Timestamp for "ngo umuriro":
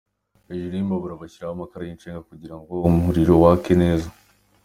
2.61-3.33